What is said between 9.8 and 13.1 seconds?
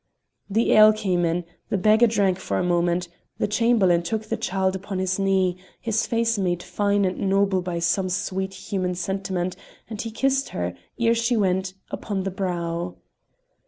and he kissed her, ere she went, upon the brow.